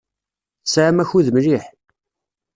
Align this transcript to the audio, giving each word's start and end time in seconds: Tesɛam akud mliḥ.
Tesɛam 0.63 0.97
akud 1.03 1.27
mliḥ. 1.35 1.63